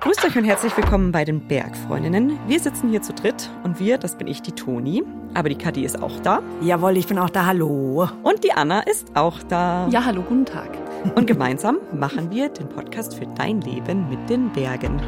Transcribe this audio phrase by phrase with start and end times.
[0.00, 2.38] Grüßt euch und herzlich willkommen bei den Bergfreundinnen.
[2.46, 5.02] Wir sitzen hier zu dritt und wir, das bin ich, die Toni.
[5.34, 6.42] Aber die Kathi ist auch da.
[6.62, 7.44] Jawohl, ich bin auch da.
[7.44, 8.08] Hallo.
[8.22, 9.88] Und die Anna ist auch da.
[9.90, 10.70] Ja, hallo, guten Tag.
[11.16, 15.02] Und gemeinsam machen wir den Podcast für dein Leben mit den Bergen.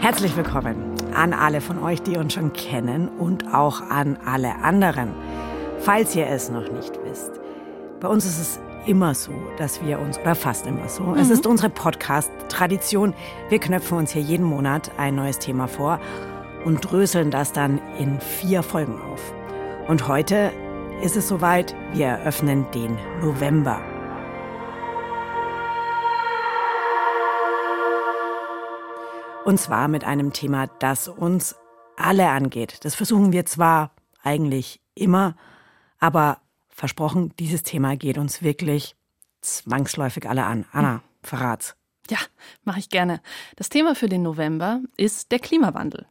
[0.00, 0.76] Herzlich willkommen
[1.12, 5.12] an alle von euch, die uns schon kennen und auch an alle anderen.
[5.80, 7.32] Falls ihr es noch nicht wisst,
[7.98, 11.18] bei uns ist es immer so, dass wir uns, oder fast immer so, mhm.
[11.18, 13.14] es ist unsere Podcast-Tradition,
[13.48, 16.00] wir knöpfen uns hier jeden Monat ein neues Thema vor
[16.64, 19.34] und dröseln das dann in vier Folgen auf.
[19.88, 20.52] Und heute
[21.02, 23.80] ist es soweit, wir eröffnen den November.
[29.44, 31.56] Und zwar mit einem Thema, das uns
[31.96, 32.84] alle angeht.
[32.84, 33.90] Das versuchen wir zwar
[34.22, 35.34] eigentlich immer,
[35.98, 36.41] aber
[36.82, 38.96] versprochen, dieses Thema geht uns wirklich
[39.40, 40.64] zwangsläufig alle an.
[40.72, 41.76] Anna, verrat's.
[42.10, 42.18] Ja,
[42.64, 43.20] mache ich gerne.
[43.54, 46.06] Das Thema für den November ist der Klimawandel.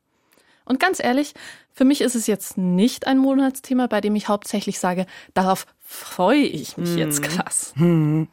[0.63, 1.33] Und ganz ehrlich,
[1.73, 6.37] für mich ist es jetzt nicht ein Monatsthema, bei dem ich hauptsächlich sage, darauf freue
[6.37, 6.99] ich mich hm.
[6.99, 7.73] jetzt krass.
[7.75, 8.29] Hm.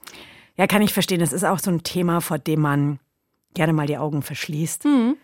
[0.54, 1.18] Ja, kann ich verstehen.
[1.18, 3.00] Das ist auch so ein Thema, vor dem man
[3.54, 5.16] gerne mal die Augen verschließt, hm.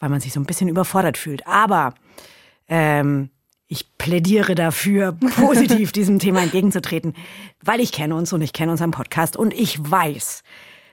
[0.00, 1.46] weil man sich so ein bisschen überfordert fühlt.
[1.46, 1.94] Aber
[2.68, 3.30] ähm,
[3.68, 7.14] ich plädiere dafür, positiv diesem Thema entgegenzutreten,
[7.62, 10.42] weil ich kenne uns und ich kenne unseren Podcast und ich weiß,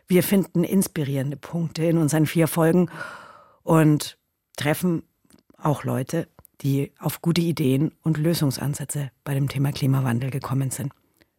[0.08, 2.90] wir finden inspirierende Punkte in unseren vier Folgen
[3.64, 4.18] und
[4.58, 5.04] treffen
[5.58, 6.28] auch Leute,
[6.62, 10.94] die auf gute Ideen und Lösungsansätze bei dem Thema Klimawandel gekommen sind.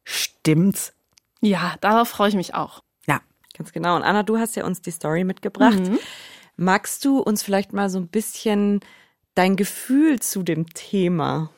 [0.04, 0.92] Stimmt's?
[1.40, 2.82] Ja, darauf freue ich mich auch.
[3.06, 3.20] Ja.
[3.56, 3.96] Ganz genau.
[3.96, 5.78] Und Anna, du hast ja uns die Story mitgebracht.
[5.78, 5.98] Mhm.
[6.56, 8.80] Magst du uns vielleicht mal so ein bisschen
[9.36, 11.50] dein Gefühl zu dem Thema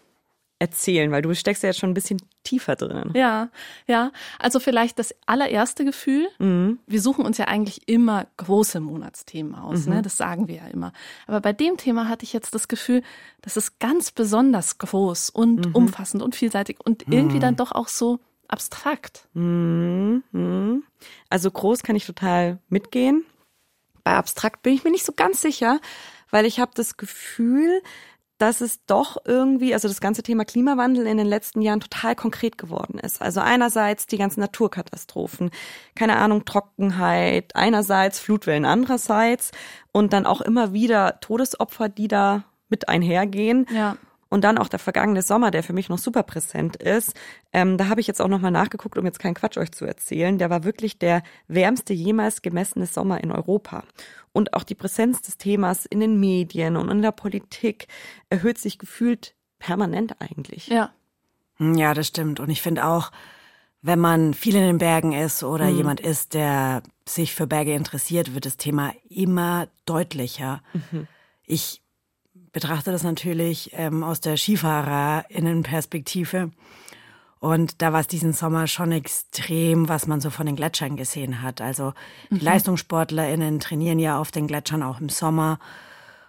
[0.59, 3.13] erzählen, weil du steckst ja jetzt schon ein bisschen tiefer drin.
[3.15, 3.49] Ja,
[3.87, 4.11] ja.
[4.41, 6.27] Also vielleicht das allererste Gefühl.
[6.41, 6.81] Mhm.
[6.87, 9.91] Wir suchen uns ja eigentlich immer große Monatsthemen aus, ne?
[9.91, 9.97] mhm.
[9.97, 10.03] ne?
[10.03, 10.93] Das sagen wir ja immer.
[11.29, 13.03] Aber bei dem Thema hatte ich jetzt das Gefühl,
[13.41, 15.75] das ist ganz besonders groß und mhm.
[15.75, 17.43] umfassend und vielseitig und irgendwie mhm.
[17.43, 19.29] dann doch auch so abstrakt.
[19.35, 20.25] Mhm.
[20.33, 20.83] Mhm.
[21.31, 23.25] Also groß kann ich total mitgehen.
[24.03, 25.81] Bei abstrakt bin ich mir nicht so ganz sicher
[26.31, 27.83] weil ich habe das Gefühl,
[28.39, 32.57] dass es doch irgendwie, also das ganze Thema Klimawandel in den letzten Jahren total konkret
[32.57, 33.21] geworden ist.
[33.21, 35.51] Also einerseits die ganzen Naturkatastrophen,
[35.97, 39.51] keine Ahnung, Trockenheit, einerseits Flutwellen andererseits
[39.93, 43.67] und dann auch immer wieder Todesopfer, die da mit einhergehen.
[43.75, 43.97] Ja.
[44.31, 47.15] Und dann auch der vergangene Sommer, der für mich noch super präsent ist.
[47.53, 50.37] Ähm, da habe ich jetzt auch nochmal nachgeguckt, um jetzt keinen Quatsch euch zu erzählen.
[50.37, 53.85] Der war wirklich der wärmste jemals gemessene Sommer in Europa.
[54.33, 57.89] Und auch die Präsenz des Themas in den Medien und in der Politik
[58.29, 60.69] erhöht sich gefühlt permanent eigentlich.
[60.69, 60.93] Ja.
[61.57, 62.39] Hm, ja, das stimmt.
[62.39, 63.11] Und ich finde auch,
[63.81, 65.77] wenn man viel in den Bergen ist oder mhm.
[65.77, 70.63] jemand ist, der sich für Berge interessiert, wird das Thema immer deutlicher.
[70.73, 71.07] Mhm.
[71.45, 71.81] Ich
[72.59, 76.51] betrachte das natürlich ähm, aus der Skifahrerinnenperspektive.
[77.39, 81.41] Und da war es diesen Sommer schon extrem, was man so von den Gletschern gesehen
[81.41, 81.61] hat.
[81.61, 81.93] Also
[82.31, 82.41] die mhm.
[82.41, 85.61] LeistungssportlerInnen trainieren ja auf den Gletschern auch im Sommer.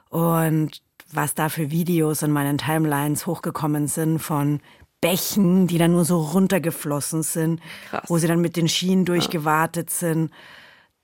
[0.10, 4.60] Und was da für Videos in meinen Timelines hochgekommen sind von
[5.02, 7.60] Bächen, die dann nur so runtergeflossen sind,
[7.90, 8.04] Krass.
[8.06, 9.98] wo sie dann mit den Schienen durchgewartet ja.
[9.98, 10.30] sind.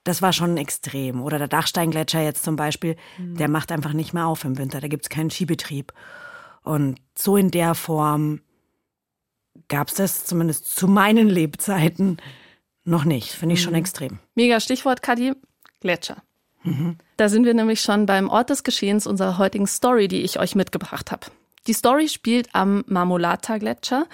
[0.05, 1.21] Das war schon extrem.
[1.21, 3.35] Oder der Dachsteingletscher jetzt zum Beispiel, mhm.
[3.35, 4.79] der macht einfach nicht mehr auf im Winter.
[4.79, 5.91] Da gibt's keinen Skibetrieb.
[6.63, 8.39] Und so in der Form
[9.67, 12.17] gab's das zumindest zu meinen Lebzeiten
[12.83, 13.31] noch nicht.
[13.31, 13.65] Finde ich mhm.
[13.65, 14.19] schon extrem.
[14.35, 15.33] Mega Stichwort, Kadi,
[15.81, 16.17] Gletscher.
[16.63, 16.97] Mhm.
[17.17, 20.53] Da sind wir nämlich schon beim Ort des Geschehens unserer heutigen Story, die ich euch
[20.55, 21.27] mitgebracht habe.
[21.65, 24.05] Die Story spielt am Marmolata-Gletscher.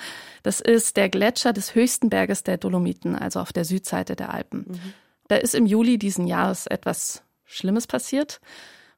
[0.41, 4.65] Das ist der Gletscher des höchsten Berges der Dolomiten, also auf der Südseite der Alpen.
[4.69, 4.93] Mhm.
[5.31, 8.41] Da ist im Juli diesen Jahres etwas Schlimmes passiert.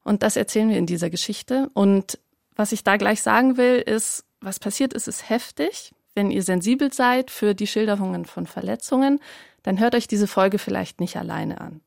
[0.04, 1.70] Und das erzählen wir in dieser Geschichte.
[1.76, 2.18] Und
[2.56, 5.94] was ich da gleich sagen will, ist, was passiert ist, ist heftig.
[6.16, 9.20] Wenn ihr sensibel seid für die Schilderungen von Verletzungen,
[9.62, 11.82] dann hört euch diese Folge vielleicht nicht alleine an.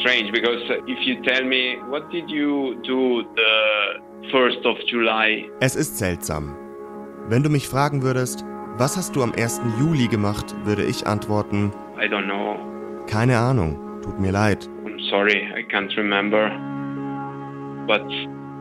[0.00, 5.50] strange because if you tell me what did you do the 1st of July?
[5.60, 6.54] Es ist seltsam.
[7.28, 8.44] Wenn du mich fragen würdest,
[8.80, 9.60] was hast du am 1.
[9.78, 11.70] Juli gemacht, würde ich antworten.
[12.02, 12.56] I don't know.
[13.06, 13.78] Keine Ahnung.
[14.02, 14.70] Tut mir leid.
[14.86, 16.50] I'm sorry, I can't remember.
[17.86, 18.06] But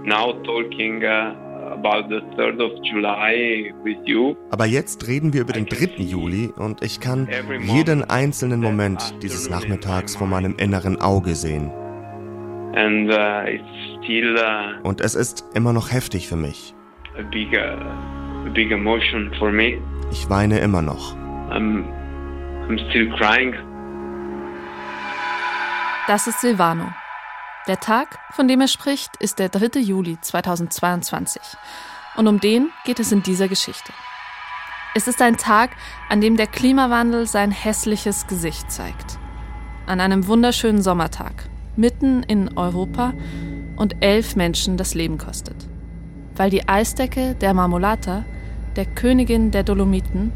[0.03, 4.35] now talking uh, about the 3rd of July with you.
[4.51, 6.03] Aber jetzt reden wir über den 3.
[6.03, 7.29] Juli und ich kann
[7.61, 11.71] jeden einzelnen Moment dieses Nachmittags vor meinem inneren Auge sehen.
[12.75, 16.75] And, uh, it's still, uh, und es ist immer noch heftig für mich.
[17.17, 18.18] A big, uh,
[18.53, 19.81] big emotion for me.
[20.11, 21.15] Ich weine immer noch.
[21.49, 21.85] I'm,
[22.67, 23.53] I'm still crying.
[26.07, 26.91] Das ist Silvano.
[27.67, 29.79] Der Tag, von dem er spricht, ist der 3.
[29.79, 31.41] Juli 2022.
[32.15, 33.93] Und um den geht es in dieser Geschichte.
[34.95, 35.71] Es ist ein Tag,
[36.09, 39.19] an dem der Klimawandel sein hässliches Gesicht zeigt.
[39.85, 43.13] An einem wunderschönen Sommertag, mitten in Europa
[43.75, 45.69] und elf Menschen das Leben kostet.
[46.39, 48.23] Weil die Eisdecke der Marmolata,
[48.77, 50.31] der Königin der Dolomiten,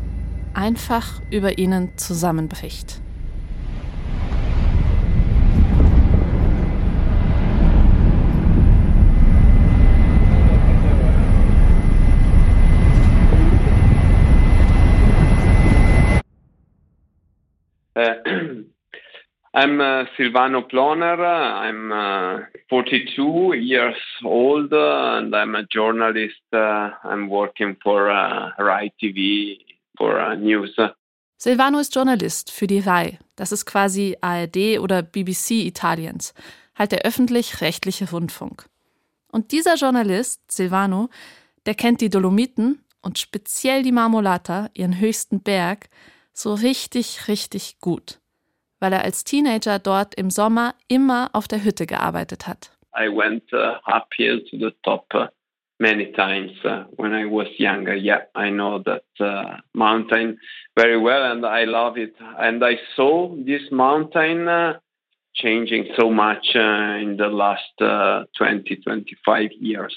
[0.54, 3.00] einfach über ihnen zusammenbricht.
[17.96, 18.66] Uh,
[19.56, 21.20] I'm uh, Silvano Ploner.
[21.20, 23.96] I'm uh, 42 years
[24.26, 26.42] old uh, and I'm a journalist.
[26.52, 29.60] Uh, I'm working for uh, Rai TV
[29.96, 30.76] for uh, news.
[31.38, 33.20] Silvano ist Journalist für die Rai.
[33.36, 36.34] Das ist quasi ARD oder BBC Italiens,
[36.74, 38.68] halt der öffentlich-rechtliche Rundfunk.
[39.32, 41.10] Und dieser Journalist, Silvano,
[41.66, 45.90] der kennt die Dolomiten und speziell die Marmolata, ihren höchsten Berg,
[46.34, 48.20] so richtig, richtig gut,
[48.84, 52.70] weil er als Teenager dort im Sommer immer auf der Hütte gearbeitet hat.
[52.94, 55.28] I went uh, uphill to the top uh,
[55.80, 57.96] many times uh, when I was younger.
[57.96, 60.38] Yeah, I know that uh, mountain
[60.76, 62.14] very well and I love it.
[62.38, 64.74] And I saw this mountain uh,
[65.34, 69.96] changing so much uh, in the last 20, 25 years.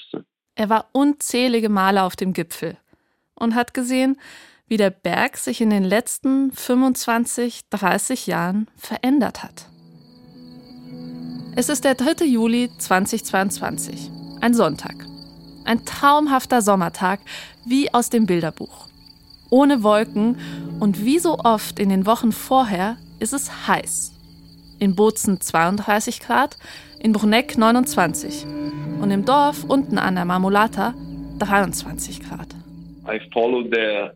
[0.55, 2.77] Er war unzählige Male auf dem Gipfel
[3.35, 4.17] und hat gesehen,
[4.67, 9.67] wie der Berg sich in den letzten 25, 30 Jahren verändert hat.
[11.55, 12.25] Es ist der 3.
[12.25, 14.11] Juli 2022,
[14.41, 14.95] ein Sonntag.
[15.65, 17.19] Ein traumhafter Sommertag,
[17.65, 18.87] wie aus dem Bilderbuch.
[19.49, 20.37] Ohne Wolken
[20.79, 24.13] und wie so oft in den Wochen vorher ist es heiß.
[24.79, 26.57] In Bozen 32 Grad,
[26.99, 28.45] in Bruneck 29
[29.01, 30.93] und im Dorf unten an der Marmolata
[31.39, 32.53] 23 Grad.
[33.09, 34.11] I followed the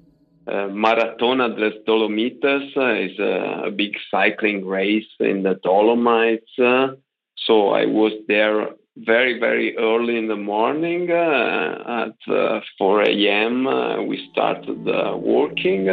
[0.69, 6.51] Maratona des Dolomites is a, a, big cycling race in the Dolomites.
[6.59, 6.95] Uh,
[7.35, 13.67] so I was there very, very early in the morning uh, at uh, 4 a.m.
[13.67, 14.85] Uh, we started
[15.23, 15.87] working.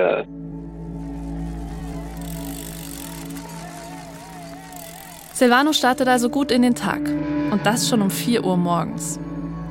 [5.33, 7.09] Silvano startet also gut in den Tag
[7.53, 9.21] und das schon um 4 Uhr morgens.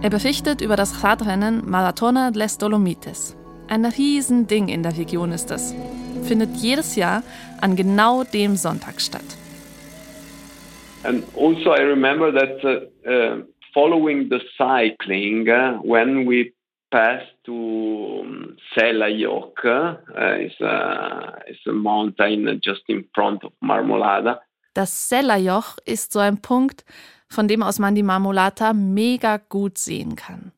[0.01, 3.35] Er berichtet über das Radrennen Maratona des Dolomites.
[3.69, 5.75] Ein Riesending in der Region ist das.
[6.23, 7.21] Findet jedes Jahr
[7.59, 9.25] an genau dem Sonntag statt.
[11.03, 13.43] And also I remember that uh, uh,
[13.73, 16.53] following the cycling, uh, when we
[16.91, 18.25] passed to
[18.73, 19.97] Selayok, uh,
[20.39, 24.39] is, a, is a mountain just in front of Marmolada.
[24.73, 26.85] Das Selajoch ist so ein Punkt,
[27.27, 30.51] von dem aus man die Marmolata mega gut sehen kann.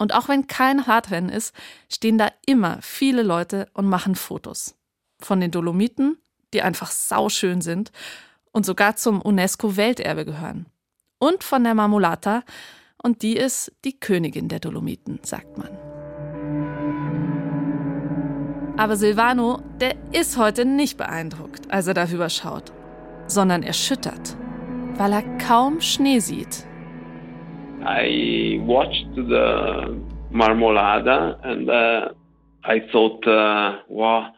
[0.00, 1.54] Und auch wenn kein Radrennen ist,
[1.92, 4.74] stehen da immer viele Leute und machen Fotos.
[5.20, 6.16] Von den Dolomiten,
[6.54, 7.92] die einfach sauschön sind
[8.50, 10.64] und sogar zum UNESCO-Welterbe gehören.
[11.18, 12.44] Und von der Marmolata,
[13.02, 15.68] und die ist die Königin der Dolomiten, sagt man.
[18.78, 22.72] Aber Silvano, der ist heute nicht beeindruckt, als er darüber schaut,
[23.26, 24.34] sondern erschüttert,
[24.94, 26.64] weil er kaum Schnee sieht.
[27.84, 30.00] I watched the
[30.32, 32.08] Marmolada and uh,
[32.64, 34.32] I thought, uh, wow,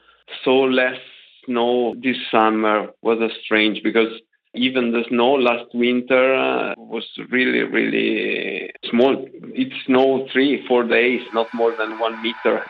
[0.45, 0.99] so less
[1.45, 4.13] snow this summer was a strange because
[4.55, 9.27] even the snow last winter uh, was really, really small.
[9.55, 12.65] It snowed three, four days, not more than one meter.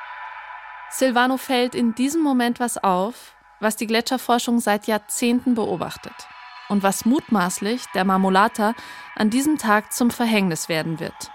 [0.90, 6.31] Silvano fällt in diesem Moment was auf, was die Gletscherforschung seit Jahrzehnten beobachtet
[6.72, 8.74] und was mutmaßlich der Marmolata
[9.14, 11.30] an diesem Tag zum Verhängnis werden wird.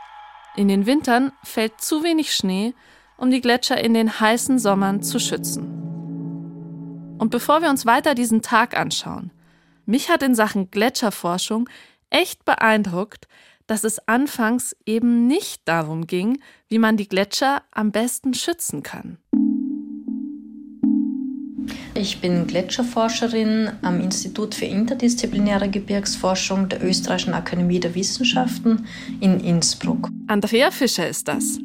[0.56, 2.74] In den Wintern fällt zu wenig Schnee,
[3.18, 7.16] um die Gletscher in den heißen Sommern zu schützen.
[7.20, 9.32] Und bevor wir uns weiter diesen Tag anschauen,
[9.86, 11.70] mich hat in Sachen Gletscherforschung
[12.10, 13.28] echt beeindruckt,
[13.68, 19.20] dass es anfangs eben nicht darum ging, wie man die Gletscher am besten schützen kann.
[22.00, 28.86] Ich bin Gletscherforscherin am Institut für interdisziplinäre Gebirgsforschung der Österreichischen Akademie der Wissenschaften
[29.20, 30.08] in Innsbruck.
[30.28, 31.58] Andrea Fischer ist das.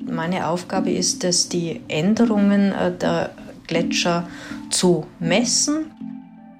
[0.00, 3.30] Meine Aufgabe ist es, die Änderungen äh, der
[3.66, 4.28] Gletscher
[4.70, 5.86] zu messen.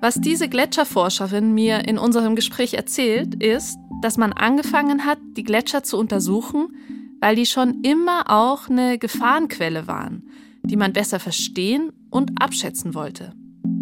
[0.01, 5.85] Was diese Gletscherforscherin mir in unserem Gespräch erzählt, ist, dass man angefangen hat, die Gletscher
[5.85, 6.75] zu untersuchen,
[7.21, 10.25] weil die schon immer auch eine Gefahrenquelle waren,
[10.63, 13.33] die man besser verstehen und abschätzen wollte.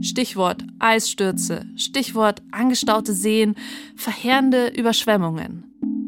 [0.01, 3.55] Stichwort Eisstürze, Stichwort angestaute Seen,
[3.97, 5.65] verheerende Überschwemmungen.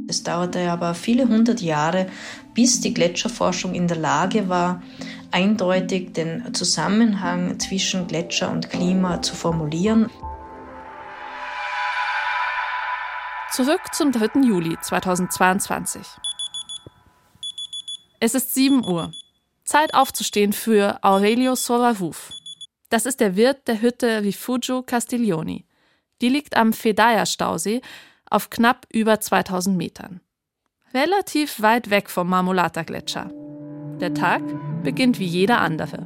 [0.08, 2.06] Es dauerte aber viele hundert Jahre,
[2.54, 4.82] bis die Gletscherforschung in der Lage war,
[5.30, 10.10] eindeutig den Zusammenhang zwischen Gletscher und Klima zu formulieren.
[13.52, 14.40] Zurück zum 3.
[14.42, 16.02] Juli 2022.
[18.20, 19.12] Es ist 7 Uhr.
[19.70, 22.32] Zeit aufzustehen für Aurelio Soravuf.
[22.90, 25.64] Das ist der Wirt der Hütte Rifugio Castiglioni.
[26.20, 27.80] Die liegt am Fedaya-Stausee
[28.28, 30.20] auf knapp über 2000 Metern.
[30.92, 33.30] Relativ weit weg vom Marmolata-Gletscher.
[34.00, 34.42] Der Tag
[34.82, 36.04] beginnt wie jeder andere.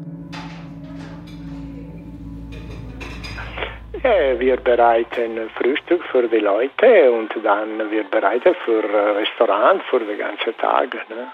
[4.37, 8.83] wir bereiten Frühstück für die Leute und dann wir bereiten für
[9.17, 10.93] Restaurant für den ganzen Tag.
[11.09, 11.33] Ne?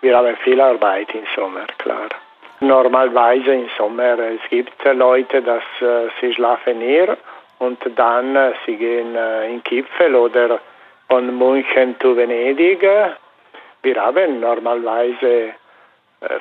[0.00, 2.08] Wir haben viel Arbeit im Sommer, klar.
[2.60, 7.16] Normalerweise im Sommer es gibt Leute, dass äh, sie schlafen hier
[7.58, 10.60] und dann äh, sie gehen äh, in Gipfel oder
[11.08, 12.82] von München zu Venedig.
[13.82, 15.52] Wir haben normalerweise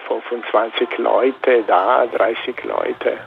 [0.07, 3.17] 25 äh, Leute da, 30 Leute.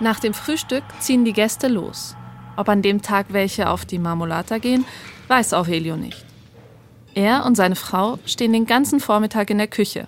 [0.00, 2.16] Nach dem Frühstück ziehen die Gäste los.
[2.56, 4.84] Ob an dem Tag welche auf die Marmolata gehen,
[5.28, 6.25] weiß Aurelio nicht.
[7.16, 10.06] Er und seine Frau stehen den ganzen Vormittag in der Küche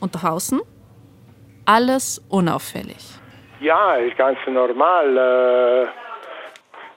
[0.00, 0.58] und draußen
[1.66, 3.20] alles unauffällig.
[3.60, 5.18] Ja, ist ganz normal.
[5.18, 5.88] Äh,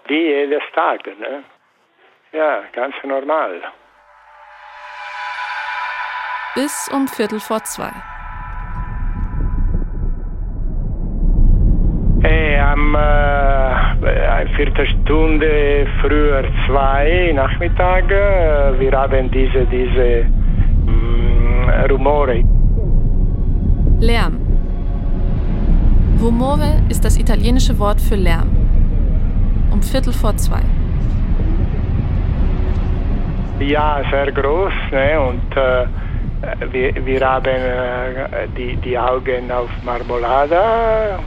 [0.07, 1.05] wie jedes Tag.
[1.05, 1.43] Ne?
[2.31, 3.61] Ja, ganz normal.
[6.55, 7.91] Bis um Viertel vor zwei.
[12.23, 13.64] Hey, am äh,
[14.05, 20.25] eine Viertelstunde früher zwei Nachmittag, äh, wir haben diese, diese
[20.85, 22.43] mh, mm, Rumore.
[23.99, 24.39] Lärm.
[26.21, 28.49] Rumore ist das italienische Wort für Lärm.
[29.71, 30.61] Um Viertel vor zwei.
[33.59, 34.73] Ja, sehr groß.
[34.91, 35.19] Ne?
[35.19, 35.85] Und äh,
[36.71, 41.19] wir, wir haben äh, die, die Augen auf Marmolada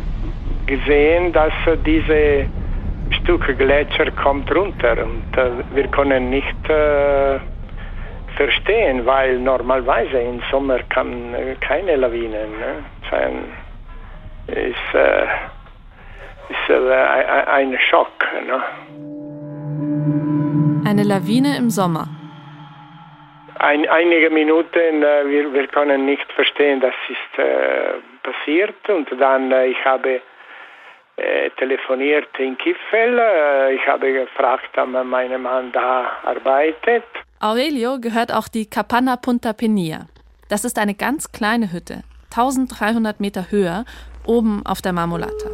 [0.66, 1.52] gesehen, dass
[1.84, 2.46] diese
[3.12, 7.38] Stück Gletscher kommt runter und äh, wir können nicht äh,
[8.36, 13.44] verstehen, weil normalerweise im Sommer kann äh, keine Lawinen ne, sein.
[14.46, 15.24] Ist, äh,
[16.48, 18.16] ist äh, ein Schock.
[18.46, 18.62] Ne?
[20.88, 22.08] Eine Lawine im Sommer.
[23.58, 29.50] Ein, einige Minuten, äh, wir, wir können nicht verstehen, das ist äh, passiert und dann
[29.66, 30.20] ich habe
[31.58, 33.20] telefoniert in Kiffel.
[33.74, 37.04] ich habe gefragt, ob mein Mann da arbeitet.
[37.40, 40.06] Aurelio gehört auch die Capanna Punta Penia.
[40.48, 43.84] Das ist eine ganz kleine Hütte, 1300 Meter höher,
[44.26, 45.50] oben auf der Marmolata.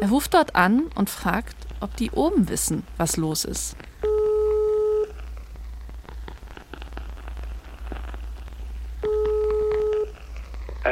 [0.00, 3.76] Er ruft dort an und fragt, ob die oben wissen, was los ist.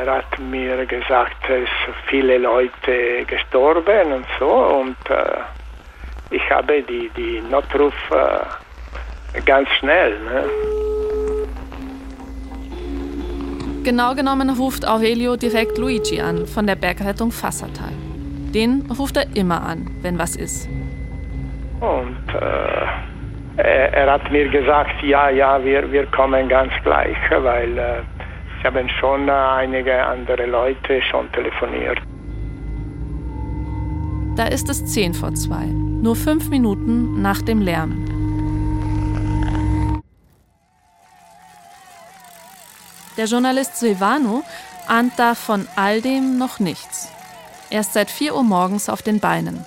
[0.06, 5.40] Er hat mir gesagt, es sind viele Leute gestorben und so und äh,
[6.30, 10.12] ich habe die, die Notruf äh, ganz schnell.
[10.20, 10.44] Ne?
[13.82, 17.92] Genau genommen ruft Aurelio direkt Luigi an von der Bergrettung Fassertal.
[18.54, 20.68] Den ruft er immer an, wenn was ist.
[21.80, 28.04] Und äh, er, er, hat mir gesagt, ja, ja, wir, wir kommen ganz gleich, weil
[28.60, 31.98] sie haben schon einige andere Leute schon telefoniert.
[34.36, 38.04] Da ist es 10 vor 2, nur fünf Minuten nach dem Lärm.
[43.16, 44.42] Der Journalist Silvano
[44.86, 47.10] ahnt da von all dem noch nichts.
[47.70, 49.64] Er ist seit 4 Uhr morgens auf den Beinen.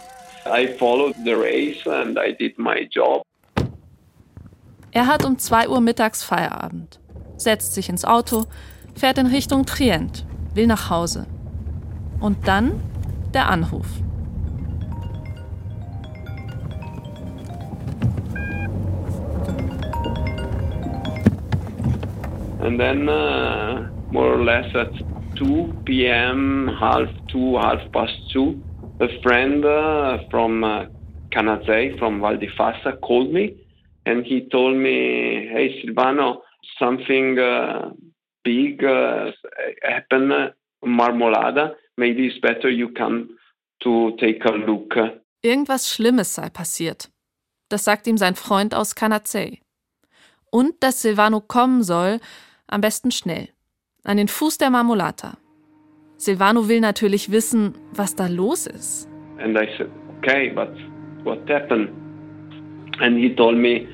[4.91, 6.99] Er hat um 2 Uhr mittags Feierabend,
[7.37, 8.45] setzt sich ins Auto,
[8.99, 11.25] fährt in Richtung Trient, will nach Hause.
[12.19, 12.81] Und dann
[13.33, 13.87] der Anruf.
[22.61, 24.91] And then, uh, more or less at
[25.37, 28.61] 2 p.m., half two, half past two,
[28.99, 30.85] a friend uh, from uh,
[31.31, 33.55] Canazei, from Val di Fassa, called me
[34.05, 36.41] and he told me, Hey, Silvano,
[36.77, 37.91] something uh,
[38.49, 39.31] big uh,
[39.83, 40.53] happened
[40.83, 41.75] Marmolada.
[41.97, 43.29] Maybe it's better you come
[43.83, 44.95] to take a look.
[45.41, 47.09] Irgendwas Schlimmes sei passiert.
[47.69, 49.59] Das sagt ihm sein Freund aus Canazei.
[50.51, 52.19] Und dass Silvano kommen soll,
[52.67, 53.49] am besten schnell.
[54.03, 55.37] An den Fuß der Marmolata.
[56.17, 59.07] Silvano will natürlich wissen, was da los ist.
[59.37, 60.73] And I said, okay, but
[61.23, 61.89] what happened?
[62.99, 63.87] And he told me,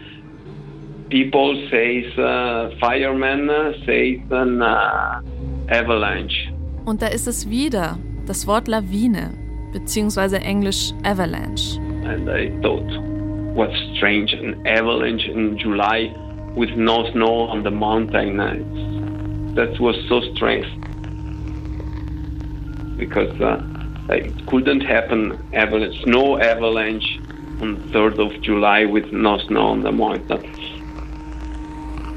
[1.15, 3.47] people says, uh, firemen
[3.85, 5.21] says an uh,
[5.69, 6.51] avalanche.
[6.85, 9.29] Und da ist es wieder, das Wort Lawine,
[9.71, 11.79] beziehungsweise Englisch Avalanche.
[12.03, 12.85] And I thought,
[13.55, 16.13] what's strange, an avalanche in July
[16.53, 18.35] with no snow on the mountain.
[19.55, 20.67] That was so strange
[22.97, 23.63] because uh,
[24.09, 27.19] it couldn't happen avalanche, snow avalanche
[27.61, 30.54] on 3rd of July with no snow on the mountain.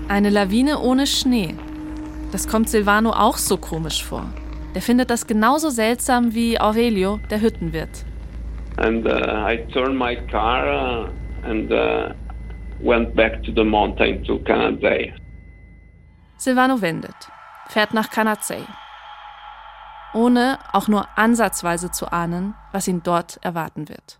[0.08, 1.54] Eine Lawine ohne Schnee.
[2.32, 4.24] Das kommt Silvano auch so komisch vor.
[4.74, 8.06] Der findet das genauso seltsam wie Aurelio, der Hüttenwirt.
[8.78, 9.10] And uh,
[9.46, 11.08] I turned my car uh,
[11.46, 12.14] and uh,
[12.80, 15.12] went back to the mountain to Canazei.
[16.38, 17.28] Silvano wendet,
[17.66, 18.62] fährt nach Canazei.
[20.14, 24.18] Ohne auch nur ansatzweise zu ahnen, was ihn dort erwarten wird.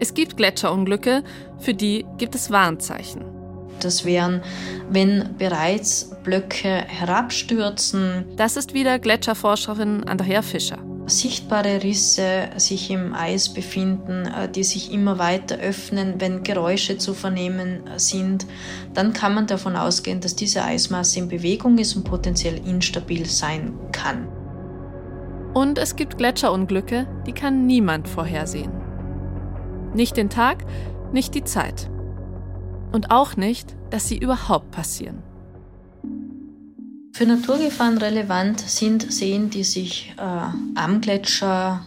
[0.00, 1.22] Es gibt Gletscherunglücke,
[1.58, 3.35] für die gibt es Warnzeichen.
[3.80, 4.42] Das wären,
[4.90, 8.24] wenn bereits Blöcke herabstürzen.
[8.36, 10.78] Das ist wieder Gletscherforscherin Andrea Fischer.
[11.08, 17.14] Sichtbare Risse sich im Eis befinden, äh, die sich immer weiter öffnen, wenn Geräusche zu
[17.14, 18.44] vernehmen sind,
[18.92, 23.74] dann kann man davon ausgehen, dass diese Eismasse in Bewegung ist und potenziell instabil sein
[23.92, 24.26] kann.
[25.54, 28.72] Und es gibt Gletscherunglücke, die kann niemand vorhersehen.
[29.94, 30.64] Nicht den Tag,
[31.12, 31.88] nicht die Zeit.
[32.92, 35.22] Und auch nicht, dass sie überhaupt passieren.
[37.12, 41.82] Für Naturgefahren relevant sind Seen, die sich äh, am Gletscher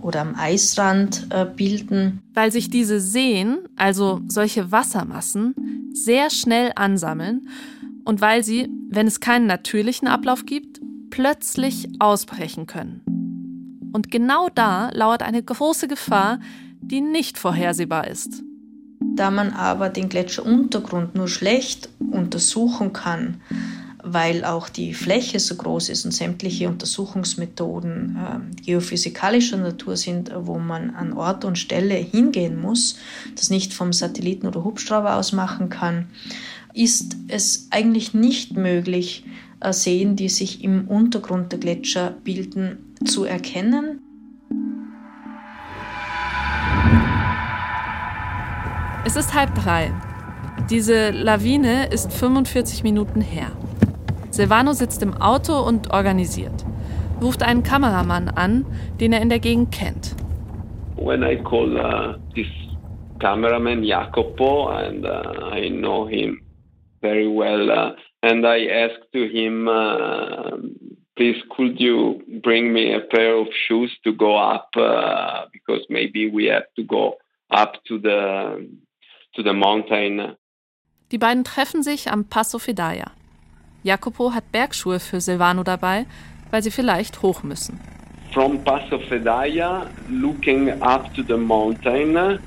[0.00, 2.22] oder am Eisrand äh, bilden.
[2.34, 5.56] Weil sich diese Seen, also solche Wassermassen,
[5.92, 7.48] sehr schnell ansammeln
[8.04, 10.80] und weil sie, wenn es keinen natürlichen Ablauf gibt,
[11.10, 13.90] plötzlich ausbrechen können.
[13.92, 16.38] Und genau da lauert eine große Gefahr,
[16.80, 18.44] die nicht vorhersehbar ist.
[19.16, 23.40] Da man aber den Gletscheruntergrund nur schlecht untersuchen kann,
[24.02, 30.58] weil auch die Fläche so groß ist und sämtliche Untersuchungsmethoden äh, geophysikalischer Natur sind, wo
[30.58, 32.96] man an Ort und Stelle hingehen muss,
[33.34, 36.08] das nicht vom Satelliten oder Hubschrauber aus machen kann,
[36.72, 39.24] ist es eigentlich nicht möglich,
[39.60, 44.00] äh, Seen, die sich im Untergrund der Gletscher bilden, zu erkennen.
[49.02, 49.92] Es ist halb drei.
[50.68, 53.50] Diese Lawine ist 45 Minuten her.
[54.30, 56.66] Silvano sitzt im Auto und organisiert.
[57.22, 58.66] Ruft einen Kameramann an,
[59.00, 60.14] den er in der Gegend kennt.
[60.96, 62.46] When I call uh, this
[63.20, 66.42] cameraman Jacopo, and uh, I know him
[67.00, 70.58] very well, uh, and I asked to him, uh,
[71.16, 76.30] please could you bring me a pair of shoes to go up, uh, because maybe
[76.30, 77.16] we have to go
[77.50, 78.68] up to the
[79.34, 80.36] to the mountain.
[81.10, 83.10] Die beiden treffen sich am Passo Fedaya.
[83.82, 86.06] Jacopo hat Bergschuhe für Silvano dabei,
[86.50, 87.80] weil sie vielleicht hoch müssen.
[88.32, 92.38] From Passo Fedaya, looking up to the mountain,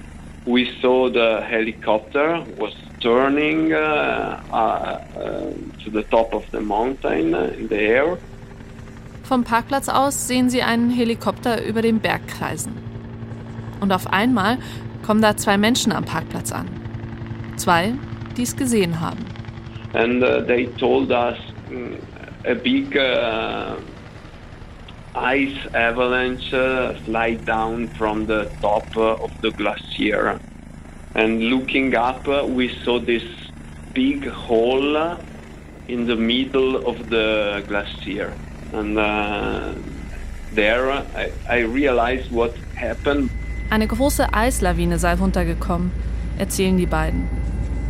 [0.45, 7.33] we saw the helicopter was turning uh, uh, uh, to the top of the mountain
[7.59, 8.17] in the air.
[9.23, 12.77] Vom Parkplatz aus sehen sie einen Helikopter über dem Berg kreisen.
[13.79, 14.57] Und auf einmal
[15.03, 16.67] kommen da zwei Menschen am Parkplatz an.
[17.57, 17.93] Zwei,
[18.35, 19.25] die es gesehen haben.
[19.93, 21.37] And uh, they told us
[21.69, 21.97] mm,
[22.45, 23.75] a big uh,
[25.15, 30.39] ice avalanche uh, slide down from the top uh, of the glacier.
[31.13, 33.23] And looking up, uh, we saw this
[33.93, 35.17] big hole
[35.87, 38.33] in the middle of the glacier.
[38.73, 39.73] And uh,
[40.53, 43.29] there I, I realized what happened.
[43.73, 45.89] Eine große Eislawine sei runtergekommen,
[46.37, 47.27] erzählen die beiden.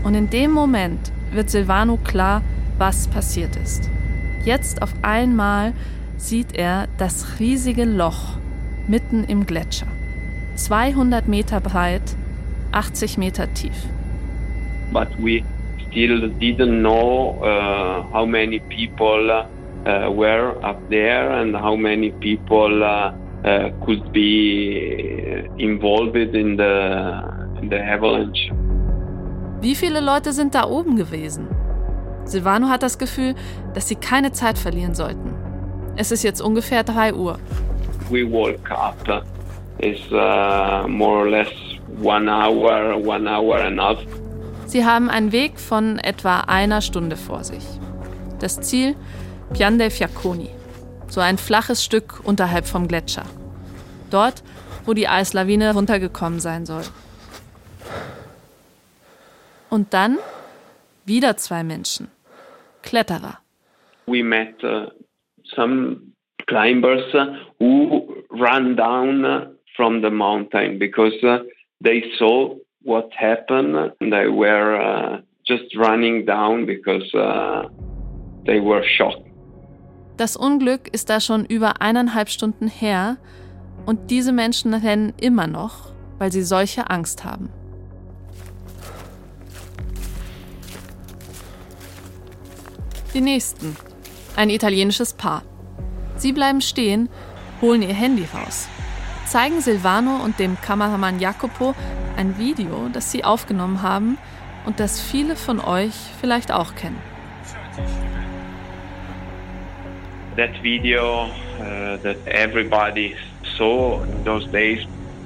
[0.05, 2.41] Und in dem Moment wird Silvano klar,
[2.77, 3.89] was passiert ist.
[4.45, 5.73] Jetzt auf einmal
[6.15, 8.37] sieht er das riesige Loch
[8.87, 9.87] mitten im Gletscher.
[10.55, 12.15] 200 Meter breit,
[12.71, 13.75] 80 Meter tief.
[14.93, 15.43] But we
[15.89, 19.29] still didn't know uh, how many people
[19.85, 23.11] uh, were up there and how many people uh,
[23.43, 27.21] uh could be involved in the,
[27.61, 28.51] in the avalanche.
[29.61, 31.47] Wie viele Leute sind da oben gewesen?
[32.25, 33.35] Silvano hat das Gefühl,
[33.73, 35.33] dass sie keine Zeit verlieren sollten.
[35.95, 37.37] Es ist jetzt ungefähr 3 Uhr.
[38.09, 39.23] We woke up.
[39.79, 41.49] It's uh, more or less
[42.01, 43.99] one hour, one hour and a half.
[44.65, 47.63] Sie haben einen Weg von etwa einer Stunde vor sich.
[48.39, 48.95] Das Ziel
[49.53, 50.49] Pian dei Fiacconi,
[51.13, 53.25] so ein flaches Stück unterhalb vom Gletscher.
[54.09, 54.41] Dort,
[54.83, 56.81] wo die Eislawine runtergekommen sein soll.
[59.69, 60.17] Und dann
[61.05, 62.07] wieder zwei Menschen,
[62.81, 63.37] Kletterer.
[64.07, 64.87] We met uh,
[65.55, 66.13] some
[66.47, 67.03] climbers
[67.59, 71.43] who ran down from the mountain because uh,
[71.79, 73.93] they saw what happened.
[73.99, 77.69] They were uh, just running down because uh,
[78.45, 79.32] they were shocked.
[80.17, 83.17] Das Unglück ist da schon über eineinhalb Stunden her
[83.85, 87.49] und diese Menschen rennen immer noch, weil sie solche Angst haben.
[93.13, 93.75] Die nächsten.
[94.35, 95.43] Ein italienisches Paar.
[96.15, 97.09] Sie bleiben stehen,
[97.61, 98.67] holen ihr Handy raus,
[99.27, 101.75] zeigen Silvano und dem Kameramann Jacopo
[102.17, 104.17] ein Video, das sie aufgenommen haben
[104.65, 107.01] und das viele von euch vielleicht auch kennen.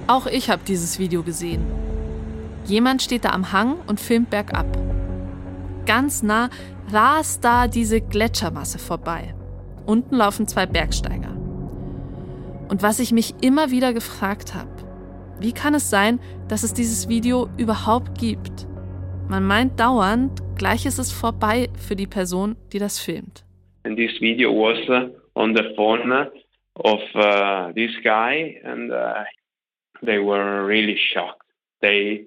[0.08, 1.66] Auch ich habe dieses Video gesehen.
[2.66, 4.66] Jemand steht da am Hang und filmt bergab.
[5.86, 6.50] Ganz nah
[6.92, 9.34] rast da diese Gletschermasse vorbei.
[9.86, 11.36] Unten laufen zwei Bergsteiger.
[12.68, 14.70] Und was ich mich immer wieder gefragt habe,
[15.40, 18.68] wie kann es sein, dass es dieses Video überhaupt gibt?
[19.30, 23.47] Man meint dauernd, gleich ist es vorbei für die Person, die das filmt.
[23.88, 25.08] And this video was uh,
[25.40, 29.24] on the phone of uh, this guy, and uh,
[30.04, 31.48] they were really shocked.
[31.82, 32.26] They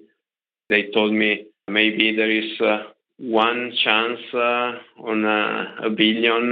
[0.69, 2.49] they told me maybe there is
[3.19, 6.49] one chance on a, billion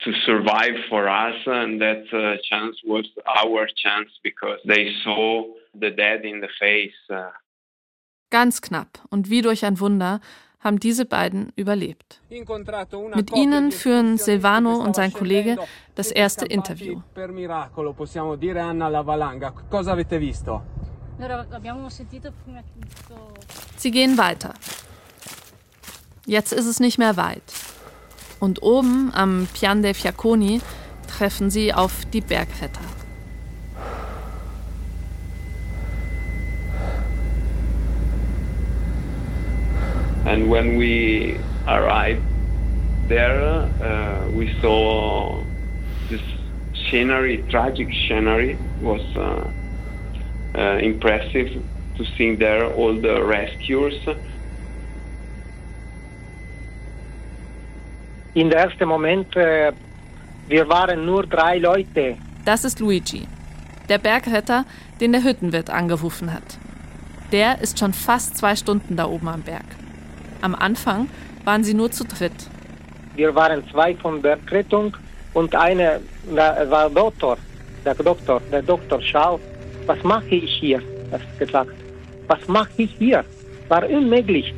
[0.00, 3.06] to survive for us, and that uh, chance was
[3.40, 5.44] our chance because they saw
[5.78, 7.30] the dead in the face.
[8.30, 10.20] Ganz knapp und wie durch ein Wunder
[10.62, 12.20] haben diese beiden überlebt.
[12.30, 15.56] Mit ihnen führen Silvano und sein Kollege
[15.94, 17.00] das erste Interview.
[23.76, 24.54] Sie gehen weiter.
[26.24, 27.42] Jetzt ist es nicht mehr weit.
[28.38, 30.60] Und oben am Pian dei Fiacconi
[31.08, 32.80] treffen sie auf die Bergretter.
[40.24, 42.22] And when we arrived
[43.08, 45.42] there, uh, we saw
[46.08, 46.22] this
[46.88, 49.50] scenery, tragic scenery, was uh,
[50.54, 51.62] uh, impressive
[51.96, 53.94] to see there all the rescuers
[58.34, 59.72] In der ersten Moment, äh,
[60.48, 62.16] wir waren nur drei Leute.
[62.46, 63.26] Das ist Luigi,
[63.90, 64.64] der Bergretter,
[65.00, 66.58] den der Hüttenwirt angerufen hat.
[67.30, 69.64] Der ist schon fast zwei Stunden da oben am Berg.
[70.42, 71.08] Am Anfang
[71.44, 72.32] waren sie nur zu dritt.
[73.14, 74.96] Wir waren zwei von Bergrettung
[75.34, 77.38] und einer war Doktor.
[77.84, 79.38] Der Doktor, der Doktor, schau,
[79.86, 80.82] was mache ich hier?
[81.12, 81.70] Hat gesagt.
[82.26, 83.24] Was mache ich hier?
[83.68, 84.52] War unmöglich.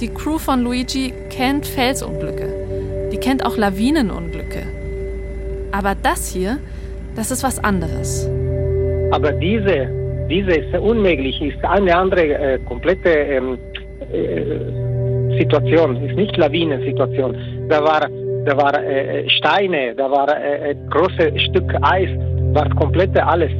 [0.00, 3.10] Die Crew von Luigi kennt Felsunglücke.
[3.12, 4.62] Die kennt auch Lawinenunglücke.
[5.72, 6.58] Aber das hier,
[7.16, 8.26] das ist was anderes.
[9.10, 9.99] Aber diese,
[10.30, 13.58] diese ist unmöglich, ist eine andere äh, komplette ähm,
[14.12, 17.36] äh, Situation, ist nicht Lawinensituation.
[17.68, 18.08] Da war,
[18.46, 22.08] da war äh, Steine, da war äh, große Stück Eis,
[22.54, 23.50] war komplette alles.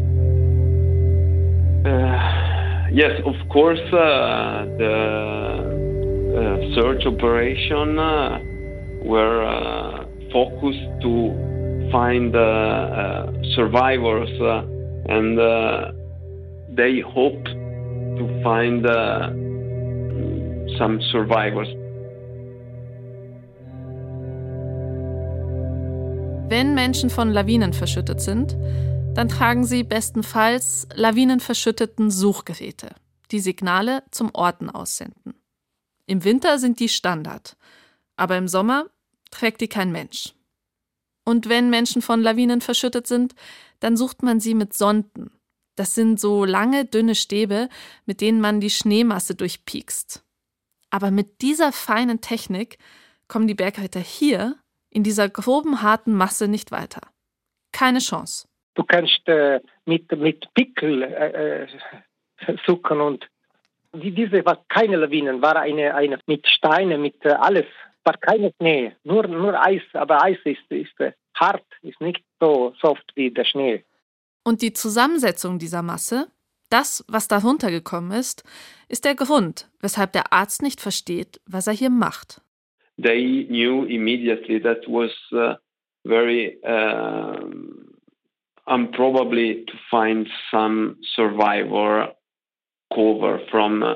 [1.82, 5.80] Uh, yes, of course, uh, the
[6.30, 8.38] Uh, search operation uh,
[9.02, 11.34] were uh, focused to
[11.90, 12.32] find
[13.56, 14.30] survivors
[15.08, 15.36] and
[16.80, 17.48] they hoped
[18.16, 18.86] to find
[20.78, 21.68] some survivors.
[26.48, 28.56] Wenn Menschen von Lawinen verschüttet sind,
[29.14, 32.88] dann tragen sie bestenfalls lawinenverschütteten Suchgeräte,
[33.30, 35.34] die Signale zum Orten aussenden.
[36.06, 37.56] Im Winter sind die Standard,
[38.16, 38.86] aber im Sommer
[39.30, 40.34] trägt die kein Mensch.
[41.24, 43.34] Und wenn Menschen von Lawinen verschüttet sind,
[43.80, 45.30] dann sucht man sie mit Sonden.
[45.76, 47.68] Das sind so lange, dünne Stäbe,
[48.06, 50.24] mit denen man die Schneemasse durchpiekst.
[50.90, 52.78] Aber mit dieser feinen Technik
[53.28, 54.56] kommen die Bergretter hier
[54.90, 57.00] in dieser groben, harten Masse nicht weiter.
[57.72, 58.48] Keine Chance.
[58.74, 61.66] Du kannst äh, mit, mit Pickel äh, äh
[62.66, 63.28] suchen und
[63.92, 67.66] diese war keine Lawinen, war eine, eine mit Steinen, mit äh, alles.
[68.02, 72.74] War keine Schnee, nur, nur Eis, aber Eis ist, ist äh, hart, ist nicht so
[72.80, 73.84] soft wie der Schnee.
[74.44, 76.28] Und die Zusammensetzung dieser Masse,
[76.70, 78.44] das, was darunter gekommen ist,
[78.88, 82.40] ist der Grund, weshalb der Arzt nicht versteht, was er hier macht.
[83.02, 85.54] They knew immediately that was uh,
[86.04, 87.40] very uh,
[88.66, 92.14] improbably to find some survivor
[92.94, 93.94] cover from uh,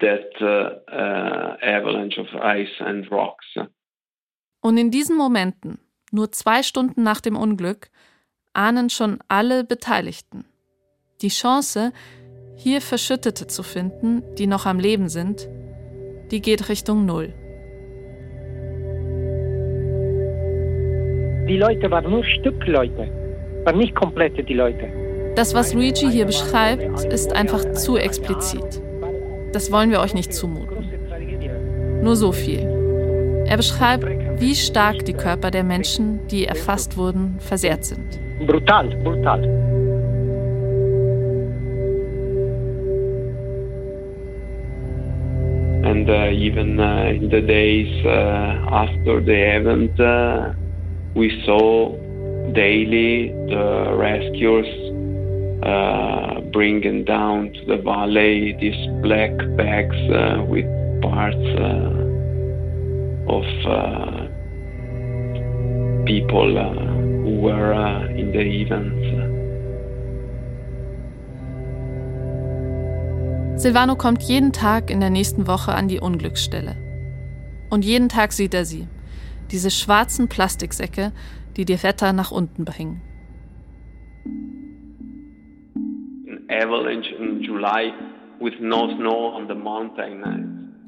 [0.00, 3.46] that uh, uh, avalanche of ice and rocks.
[4.60, 5.78] Und in diesen Momenten,
[6.12, 7.90] nur zwei Stunden nach dem Unglück,
[8.54, 10.44] ahnen schon alle Beteiligten.
[11.20, 11.92] Die Chance,
[12.56, 15.48] hier Verschüttete zu finden, die noch am Leben sind,
[16.30, 17.34] die geht Richtung Null.
[21.48, 23.08] Die Leute waren nur Stückleute,
[23.64, 24.88] waren nicht komplette die Leute.
[25.34, 28.82] Das, was Luigi hier beschreibt, ist einfach zu explizit.
[29.52, 30.88] Das wollen wir euch nicht zumuten.
[32.02, 32.60] Nur so viel.
[33.46, 34.06] Er beschreibt,
[34.40, 38.21] wie stark die Körper der Menschen, die erfasst wurden, versehrt sind.
[38.46, 39.62] Brutal, brutal.
[45.84, 50.52] And uh, even uh, in the days uh, after the event, uh,
[51.14, 51.96] we saw
[52.52, 54.66] daily the rescuers
[55.64, 60.66] uh, bringing down to the valley these black bags uh, with
[61.02, 61.36] parts
[63.28, 63.44] of
[66.06, 66.91] people
[67.22, 69.42] who were uh, in the events.
[73.62, 76.74] Silvano kommt jeden Tag in der nächsten Woche an die Unglücksstelle.
[77.70, 78.88] Und jeden Tag sieht er sie.
[79.52, 81.12] Diese schwarzen Plastiksäcke,
[81.56, 83.00] die die Wetter nach unten bringen.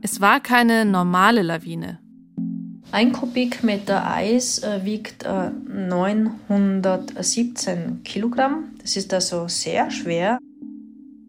[0.02, 2.00] Es war keine normale Lawine.
[2.94, 8.76] Ein Kubikmeter Eis äh, wiegt äh, 917 Kilogramm.
[8.80, 10.38] Das ist also sehr schwer.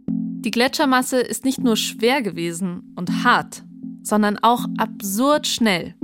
[0.08, 3.64] Die Gletschermasse ist nicht nur schwer gewesen und hart,
[4.04, 5.96] sondern auch absurd schnell.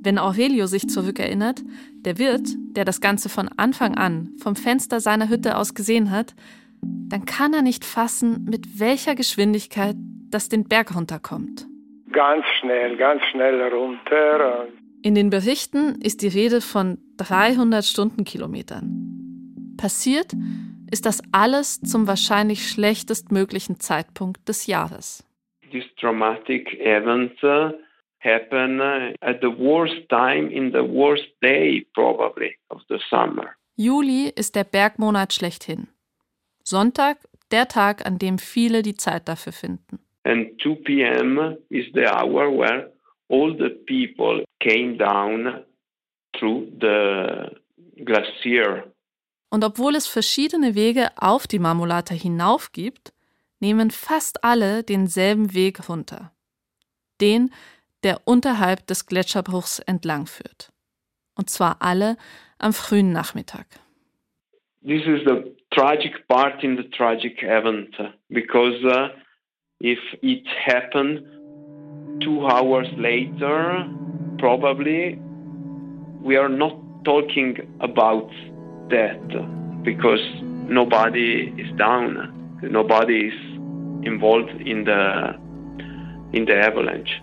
[0.00, 1.62] Wenn Aurelio sich zurückerinnert,
[2.06, 6.34] der Wirt, der das Ganze von Anfang an vom Fenster seiner Hütte aus gesehen hat,
[6.80, 9.96] dann kann er nicht fassen, mit welcher Geschwindigkeit
[10.30, 11.66] das den Berg runterkommt.
[12.12, 14.68] Ganz schnell, ganz schnell runter.
[15.02, 19.76] In den Berichten ist die Rede von 300 Stundenkilometern.
[19.76, 20.32] Passiert
[20.90, 25.24] ist das alles zum wahrscheinlich schlechtestmöglichen Zeitpunkt des Jahres.
[25.70, 27.72] This dramatic event uh,
[28.20, 33.50] happened uh, at the worst time in the worst day probably of the summer.
[33.76, 35.88] Juli ist der Bergmonat schlechthin.
[36.62, 37.18] Sonntag
[37.50, 39.98] der Tag, an dem viele die Zeit dafür finden.
[40.24, 41.56] And 2 p.m.
[41.68, 42.90] is the hour where
[43.28, 45.64] all the people came down
[46.38, 47.50] through the
[48.04, 48.92] glacier.
[49.48, 53.12] Und obwohl es verschiedene Wege auf die Marmolata hinauf gibt,
[53.60, 56.32] nehmen fast alle denselben Weg runter.
[57.20, 57.50] Den,
[58.02, 60.72] der unterhalb des Gletscherbruchs entlang führt.
[61.36, 62.16] Und zwar alle
[62.58, 63.66] am frühen Nachmittag.
[64.82, 67.96] This is the tragic part in the tragic event
[68.28, 69.08] because uh,
[69.80, 71.35] if it happened
[72.20, 73.86] two hours later,
[74.38, 75.18] probably
[76.22, 78.30] we are not talking about
[78.90, 80.20] that because
[80.68, 83.38] nobody is down, nobody is
[84.02, 85.34] involved in the
[86.32, 87.22] in the avalanche.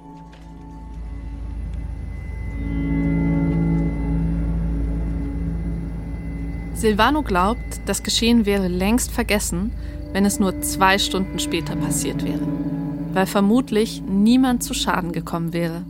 [6.73, 9.71] Silvano glaubt, das Geschehen wäre längst vergessen,
[10.11, 12.82] wenn es nur zwei Stunden später passiert wäre
[13.13, 15.85] weil vermutlich niemand zu Schaden gekommen wäre.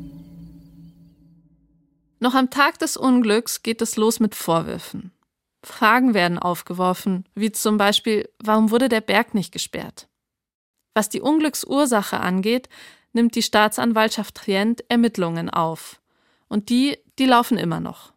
[2.20, 5.12] Noch am Tag des Unglücks geht es los mit Vorwürfen.
[5.64, 10.08] Fragen werden aufgeworfen, wie zum Beispiel, warum wurde der Berg nicht gesperrt?
[10.94, 12.70] Was die Unglücksursache angeht,
[13.14, 16.02] nimmt die Staatsanwaltschaft Trient Ermittlungen auf.
[16.48, 18.13] Und die, die laufen immer noch.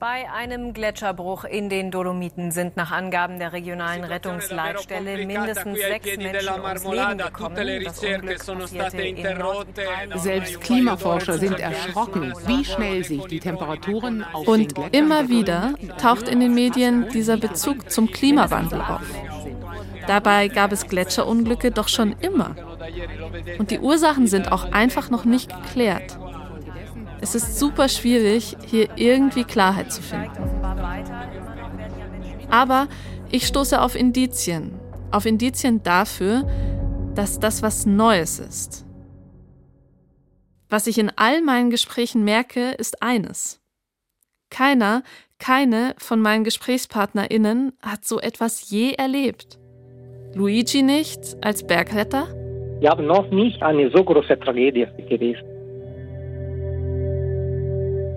[0.00, 6.60] Bei einem Gletscherbruch in den Dolomiten sind nach Angaben der regionalen Rettungsleitstelle mindestens sechs Menschen
[6.60, 7.84] ums Leben gekommen.
[7.84, 14.74] Das Unglück passierte in Selbst Klimaforscher sind erschrocken, wie schnell sich die Temperaturen auf Und
[14.92, 19.02] immer wieder taucht in den Medien dieser Bezug zum Klimawandel auf.
[20.06, 22.54] Dabei gab es Gletscherunglücke doch schon immer.
[23.58, 26.18] Und die Ursachen sind auch einfach noch nicht geklärt.
[27.20, 30.44] Es ist super schwierig, hier irgendwie Klarheit zu finden.
[32.50, 32.88] Aber
[33.30, 34.78] ich stoße auf Indizien.
[35.10, 36.48] Auf Indizien dafür,
[37.14, 38.86] dass das was Neues ist.
[40.68, 43.60] Was ich in all meinen Gesprächen merke, ist eines.
[44.50, 45.02] Keiner,
[45.38, 49.58] keine von meinen GesprächspartnerInnen hat so etwas je erlebt.
[50.34, 52.28] Luigi nicht als Bergretter?
[52.80, 55.47] Wir haben noch nicht eine so große Tragödie gewesen.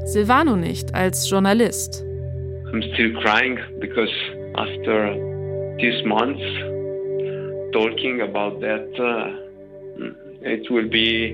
[0.05, 2.03] Silvano nicht als Journalist.
[2.71, 4.11] I'm still crying because
[4.55, 5.13] after
[5.77, 6.41] these months
[7.73, 9.41] talking about that, uh,
[10.41, 11.33] it will be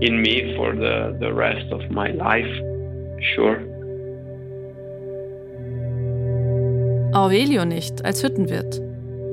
[0.00, 2.50] in me for the, the rest of my life,
[3.34, 3.60] sure.
[7.14, 8.80] Aurelio nicht als Hüttenwirt.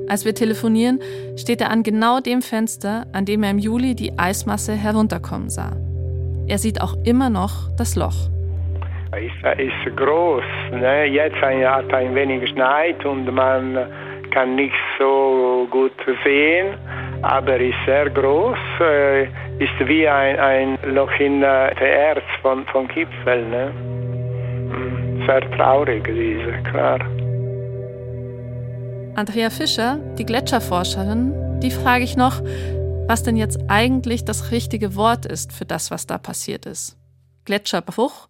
[0.08, 1.00] Als wir telefonieren,
[1.36, 5.76] steht er an genau dem Fenster, an dem er im Juli die Eismasse herunterkommen sah.
[6.46, 8.28] Er sieht auch immer noch das Loch.
[9.12, 10.44] Es ist groß.
[10.72, 11.06] Ne?
[11.06, 13.76] Jetzt hat ein wenig geschneit und man
[14.30, 15.92] kann nicht so gut
[16.24, 16.76] sehen,
[17.22, 18.58] aber ist sehr groß.
[18.80, 19.24] Äh,
[19.58, 23.46] ist wie ein, ein Loch in der Erz von, von Gipfel.
[23.46, 23.72] Ne?
[24.70, 27.00] Hm, sehr traurig, diese, klar.
[29.16, 32.40] Andrea Fischer, die Gletscherforscherin, die frage ich noch,
[33.08, 36.96] was denn jetzt eigentlich das richtige Wort ist für das, was da passiert ist.
[37.44, 38.29] Gletscherbruch?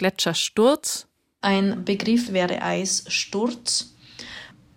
[0.00, 1.06] Gletschersturz?
[1.42, 3.94] Ein Begriff wäre Eissturz.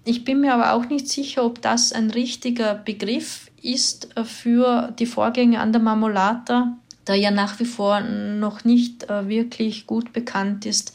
[0.03, 5.05] Ich bin mir aber auch nicht sicher, ob das ein richtiger Begriff ist für die
[5.05, 10.65] Vorgänge an der Marmolata, da ja nach wie vor noch nicht äh, wirklich gut bekannt
[10.65, 10.93] ist,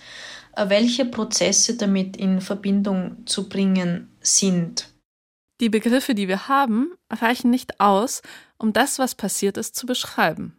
[0.57, 4.91] äh, welche Prozesse damit in Verbindung zu bringen sind.
[5.63, 8.21] Die Begriffe, die wir haben, reichen nicht aus,
[8.59, 10.58] um das, was passiert ist, zu beschreiben.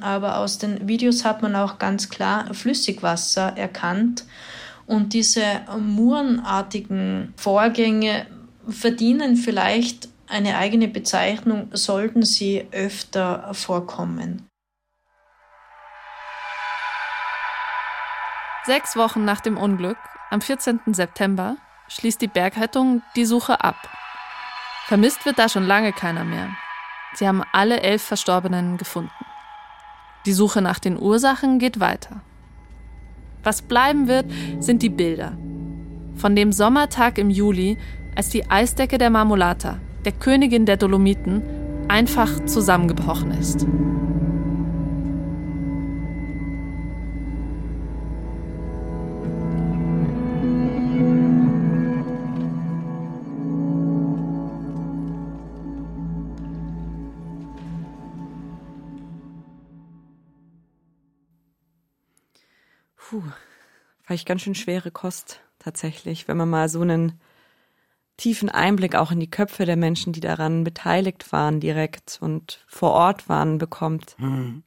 [0.00, 4.24] Aber aus den Videos hat man auch ganz klar Flüssigwasser erkannt.
[4.86, 8.26] Und diese murenartigen Vorgänge
[8.68, 14.46] verdienen vielleicht eine eigene Bezeichnung, sollten sie öfter vorkommen.
[18.64, 19.98] Sechs Wochen nach dem Unglück,
[20.30, 20.80] am 14.
[20.86, 21.56] September,
[21.88, 23.76] schließt die Bergrettung die Suche ab.
[24.86, 26.48] Vermisst wird da schon lange keiner mehr.
[27.14, 29.12] Sie haben alle elf Verstorbenen gefunden.
[30.26, 32.22] Die Suche nach den Ursachen geht weiter.
[33.42, 34.24] Was bleiben wird,
[34.58, 35.36] sind die Bilder.
[36.16, 37.76] Von dem Sommertag im Juli,
[38.14, 41.42] als die Eisdecke der Marmolata, der Königin der Dolomiten,
[41.88, 43.66] einfach zusammengebrochen ist.
[64.14, 67.18] Vielleicht ganz schön schwere Kost tatsächlich, wenn man mal so einen
[68.16, 72.92] tiefen Einblick auch in die Köpfe der Menschen, die daran beteiligt waren, direkt und vor
[72.92, 74.14] Ort waren, bekommt.
[74.18, 74.62] Hm.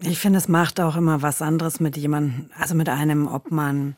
[0.00, 3.94] Ich finde, es macht auch immer was anderes mit jemandem, also mit einem, ob man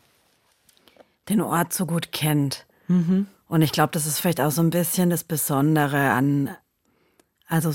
[1.29, 2.67] den Ort so gut kennt.
[2.89, 3.29] Mhm.
[3.47, 6.51] Und ich glaube, das ist vielleicht auch so ein bisschen das Besondere an,
[7.47, 7.73] also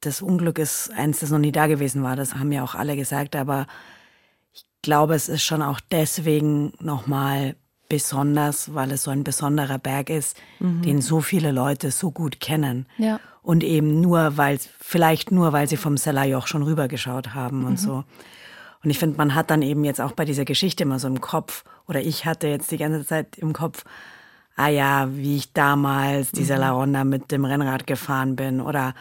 [0.00, 2.96] das Unglück ist eins, das noch nie da gewesen war, das haben ja auch alle
[2.96, 3.68] gesagt, aber
[4.82, 7.56] glaube, es ist schon auch deswegen nochmal
[7.88, 10.82] besonders, weil es so ein besonderer Berg ist, mhm.
[10.82, 12.86] den so viele Leute so gut kennen.
[12.98, 13.20] Ja.
[13.42, 17.66] Und eben nur, weil, vielleicht nur, weil sie vom Sellerjoch schon rübergeschaut haben mhm.
[17.66, 18.04] und so.
[18.82, 21.20] Und ich finde, man hat dann eben jetzt auch bei dieser Geschichte immer so im
[21.20, 23.84] Kopf, oder ich hatte jetzt die ganze Zeit im Kopf,
[24.56, 26.60] ah ja, wie ich damals dieser mhm.
[26.60, 28.94] La Ronda mit dem Rennrad gefahren bin, oder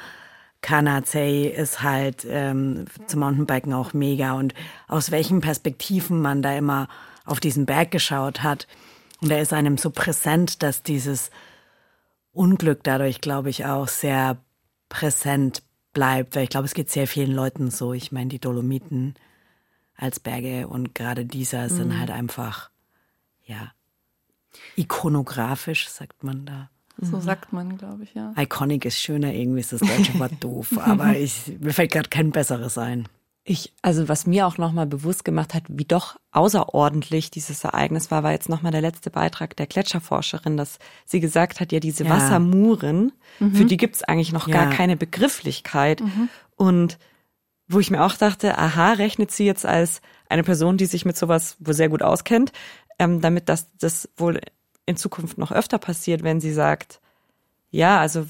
[0.61, 4.53] Kanazei ist halt ähm, zum Mountainbiken auch mega und
[4.87, 6.87] aus welchen Perspektiven man da immer
[7.25, 8.67] auf diesen Berg geschaut hat.
[9.21, 11.29] Und er ist einem so präsent, dass dieses
[12.31, 14.37] Unglück dadurch, glaube ich, auch sehr
[14.89, 17.93] präsent bleibt, weil ich glaube, es geht sehr vielen Leuten so.
[17.93, 19.15] Ich meine, die Dolomiten
[19.95, 21.69] als Berge und gerade dieser mhm.
[21.69, 22.69] sind halt einfach,
[23.45, 23.73] ja,
[24.75, 26.69] ikonografisch, sagt man da.
[27.01, 27.21] So mhm.
[27.21, 28.33] sagt man, glaube ich, ja.
[28.37, 32.31] Iconic ist schöner, irgendwie ist das deutsche Wort doof, aber ich, mir fällt gerade kein
[32.31, 33.07] besseres ein.
[33.45, 38.21] Ich, also was mir auch nochmal bewusst gemacht hat, wie doch außerordentlich dieses Ereignis war,
[38.21, 42.11] war jetzt nochmal der letzte Beitrag der Gletscherforscherin, dass sie gesagt hat, ja, diese ja.
[42.11, 43.55] Wassermuren, mhm.
[43.55, 44.53] für die gibt's eigentlich noch ja.
[44.53, 46.01] gar keine Begrifflichkeit.
[46.01, 46.29] Mhm.
[46.57, 46.99] Und
[47.67, 51.17] wo ich mir auch dachte, aha, rechnet sie jetzt als eine Person, die sich mit
[51.17, 52.51] sowas wohl sehr gut auskennt,
[52.99, 54.41] ähm, damit das, das wohl
[54.89, 56.99] in Zukunft noch öfter passiert, wenn sie sagt,
[57.69, 58.25] ja, also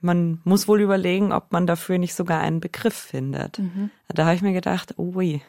[0.00, 3.58] man muss wohl überlegen, ob man dafür nicht sogar einen Begriff findet.
[3.58, 3.90] Mhm.
[4.08, 5.40] Da habe ich mir gedacht, oh ui.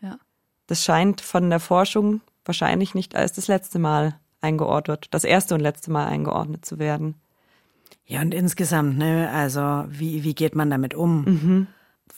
[0.00, 0.18] Ja.
[0.66, 5.60] Das scheint von der Forschung wahrscheinlich nicht als das letzte Mal eingeordnet, das erste und
[5.60, 7.16] letzte Mal eingeordnet zu werden.
[8.06, 11.24] Ja, und insgesamt, ne, also wie, wie geht man damit um?
[11.24, 11.66] Mhm.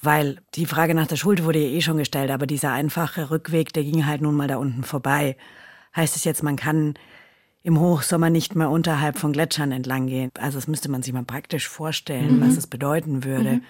[0.01, 3.73] weil die Frage nach der Schuld wurde ja eh schon gestellt, aber dieser einfache Rückweg,
[3.73, 5.37] der ging halt nun mal da unten vorbei.
[5.97, 6.95] Heißt es jetzt, man kann
[7.65, 10.31] im Hochsommer nicht mehr unterhalb von Gletschern entlang gehen?
[10.39, 12.47] Also das müsste man sich mal praktisch vorstellen, mhm.
[12.47, 13.55] was es bedeuten würde.
[13.55, 13.63] Mhm.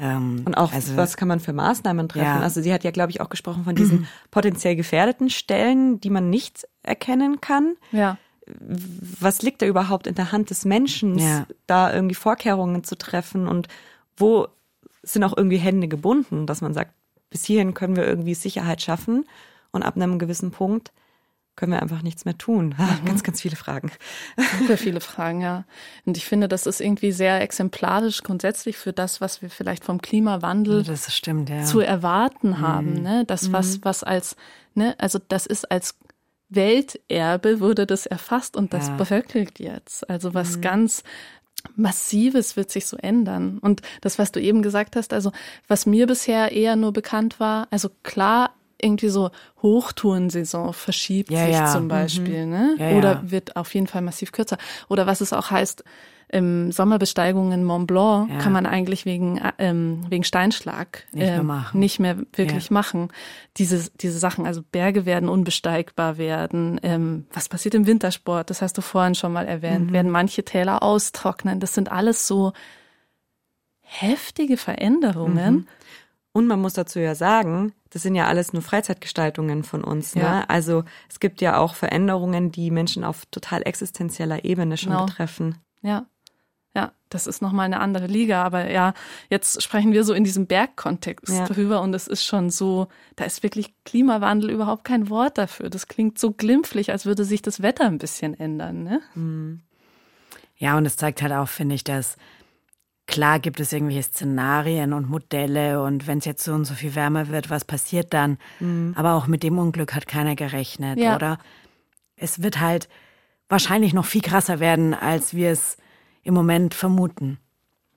[0.00, 2.24] Ähm, Und auch, also, was kann man für Maßnahmen treffen?
[2.24, 2.40] Ja.
[2.40, 6.30] Also sie hat ja, glaube ich, auch gesprochen von diesen potenziell gefährdeten Stellen, die man
[6.30, 7.76] nicht erkennen kann.
[7.92, 8.18] Ja.
[8.46, 11.46] Was liegt da überhaupt in der Hand des Menschen, ja.
[11.68, 13.68] da irgendwie Vorkehrungen zu treffen und
[14.16, 14.48] wo
[15.04, 16.92] sind auch irgendwie Hände gebunden, dass man sagt,
[17.30, 19.26] bis hierhin können wir irgendwie Sicherheit schaffen
[19.70, 20.90] und ab einem gewissen Punkt
[21.60, 22.74] können wir einfach nichts mehr tun.
[22.76, 23.04] Mhm.
[23.04, 23.92] Ganz, ganz viele Fragen.
[24.58, 25.64] Super viele Fragen, ja.
[26.06, 30.00] Und ich finde, das ist irgendwie sehr exemplarisch grundsätzlich für das, was wir vielleicht vom
[30.00, 31.62] Klimawandel stimmt, ja.
[31.64, 32.60] zu erwarten mhm.
[32.60, 33.02] haben.
[33.02, 33.24] Ne?
[33.26, 33.84] Das, was, mhm.
[33.84, 34.36] was als,
[34.74, 35.98] ne, also das ist als
[36.48, 38.96] Welterbe wurde das erfasst und das ja.
[38.96, 40.08] bevölkert jetzt.
[40.08, 40.60] Also was mhm.
[40.62, 41.02] ganz
[41.76, 43.58] Massives wird sich so ändern.
[43.58, 45.30] Und das, was du eben gesagt hast, also
[45.68, 49.30] was mir bisher eher nur bekannt war, also klar, irgendwie so
[49.62, 51.66] Hochtourensaison verschiebt ja, sich ja.
[51.66, 52.50] zum Beispiel, mhm.
[52.50, 52.76] ne?
[52.78, 54.58] Ja, Oder wird auf jeden Fall massiv kürzer.
[54.88, 55.84] Oder was es auch heißt,
[56.32, 61.80] im Sommerbesteigungen Mont Blanc kann man eigentlich wegen, ähm, wegen Steinschlag nicht, äh, mehr, machen.
[61.80, 63.08] nicht mehr wirklich machen.
[63.56, 66.78] Diese, diese Sachen, also Berge werden unbesteigbar werden.
[66.84, 68.48] Ähm, was passiert im Wintersport?
[68.48, 69.88] Das hast du vorhin schon mal erwähnt.
[69.88, 69.92] Mhm.
[69.92, 71.58] Werden manche Täler austrocknen?
[71.58, 72.52] Das sind alles so
[73.80, 75.54] heftige Veränderungen.
[75.54, 75.66] Mhm.
[76.32, 80.14] Und man muss dazu ja sagen, das sind ja alles nur Freizeitgestaltungen von uns.
[80.14, 80.22] Ne?
[80.22, 80.44] Ja.
[80.46, 85.06] Also es gibt ja auch Veränderungen, die Menschen auf total existenzieller Ebene schon genau.
[85.06, 85.56] betreffen.
[85.82, 86.06] Ja.
[86.72, 88.44] Ja, das ist nochmal eine andere Liga.
[88.44, 88.94] Aber ja,
[89.28, 91.44] jetzt sprechen wir so in diesem Bergkontext ja.
[91.46, 95.68] drüber und es ist schon so, da ist wirklich Klimawandel überhaupt kein Wort dafür.
[95.68, 98.84] Das klingt so glimpflich, als würde sich das Wetter ein bisschen ändern.
[98.84, 99.00] Ne?
[99.16, 99.62] Mhm.
[100.58, 102.16] Ja, und es zeigt halt auch, finde ich, dass
[103.10, 106.94] klar gibt es irgendwelche Szenarien und Modelle und wenn es jetzt so und so viel
[106.94, 108.38] wärmer wird, was passiert dann?
[108.60, 108.94] Mhm.
[108.96, 111.16] Aber auch mit dem Unglück hat keiner gerechnet, ja.
[111.16, 111.38] oder?
[112.16, 112.88] Es wird halt
[113.48, 115.76] wahrscheinlich noch viel krasser werden, als wir es
[116.22, 117.38] im Moment vermuten.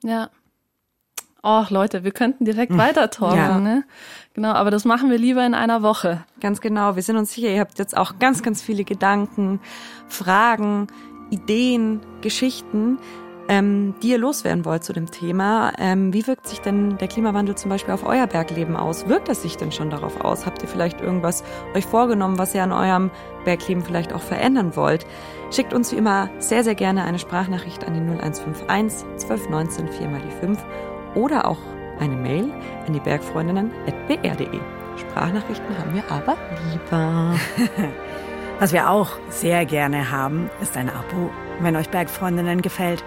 [0.02, 0.30] Ja.
[1.42, 2.78] Och, Leute, wir könnten direkt hm.
[2.78, 3.60] weiter talken, ja.
[3.60, 3.84] ne?
[4.32, 6.24] Genau, aber das machen wir lieber in einer Woche.
[6.40, 6.96] Ganz genau.
[6.96, 9.60] Wir sind uns sicher, ihr habt jetzt auch ganz, ganz viele Gedanken,
[10.08, 10.88] Fragen,
[11.30, 12.98] Ideen, Geschichten
[13.48, 15.72] ähm, die ihr loswerden wollt zu dem Thema.
[15.78, 19.08] Ähm, wie wirkt sich denn der Klimawandel zum Beispiel auf euer Bergleben aus?
[19.08, 20.46] Wirkt es sich denn schon darauf aus?
[20.46, 23.10] Habt ihr vielleicht irgendwas euch vorgenommen, was ihr an eurem
[23.44, 25.06] Bergleben vielleicht auch verändern wollt?
[25.50, 30.20] Schickt uns wie immer sehr, sehr gerne eine Sprachnachricht an die 0151 1219 4 mal
[30.20, 30.64] die 5
[31.14, 31.58] oder auch
[32.00, 32.50] eine Mail
[32.86, 34.60] an die Bergfreundinnen.br.de.
[34.96, 36.36] Sprachnachrichten haben wir aber
[36.72, 37.34] lieber.
[38.60, 41.30] Was wir auch sehr gerne haben, ist ein Abo,
[41.60, 43.04] wenn euch Bergfreundinnen gefällt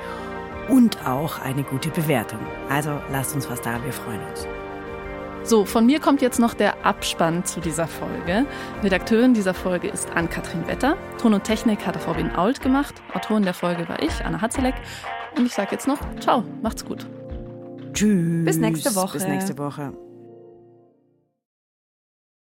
[0.70, 2.40] und auch eine gute Bewertung.
[2.70, 4.48] Also lasst uns was da, wir freuen uns.
[5.44, 8.46] So, von mir kommt jetzt noch der Abspann zu dieser Folge.
[8.84, 10.98] Redakteurin dieser Folge ist Ann-Kathrin Wetter.
[11.22, 12.96] Ton und Technik hat Robin Ault gemacht.
[13.14, 14.76] Autorin der Folge war ich, Anna Hatzelek.
[15.38, 17.08] Und ich sage jetzt noch, ciao, macht's gut.
[17.94, 18.46] Tschüss.
[18.46, 19.20] Bis nächste Woche.
[19.20, 19.94] Bis nächste Woche.